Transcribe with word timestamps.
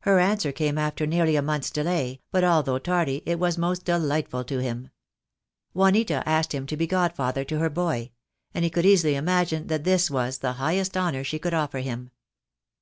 Her 0.00 0.18
answer 0.18 0.52
came 0.52 0.76
after 0.76 1.06
nearly 1.06 1.36
a 1.36 1.40
month's 1.40 1.70
delay, 1.70 2.20
but, 2.30 2.44
although 2.44 2.78
tardy, 2.78 3.22
it 3.24 3.38
was 3.38 3.56
most 3.56 3.86
delightful 3.86 4.44
to 4.44 4.58
him. 4.58 4.90
Juanita 5.72 6.22
asked 6.28 6.52
him 6.54 6.66
to 6.66 6.76
be 6.76 6.86
Godfather 6.86 7.44
to 7.46 7.58
her 7.60 7.70
boy; 7.70 8.10
and 8.52 8.62
he 8.62 8.68
could 8.70 8.84
easily 8.84 9.14
imagine 9.14 9.68
that 9.68 9.84
this 9.84 10.10
was 10.10 10.40
the 10.40 10.52
highest 10.60 10.98
honour 10.98 11.24
she 11.24 11.38
could 11.38 11.54
offer 11.54 11.78
him. 11.78 12.10